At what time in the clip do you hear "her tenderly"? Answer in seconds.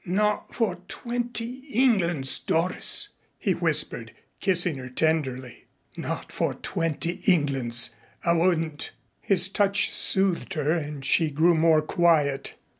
4.77-5.65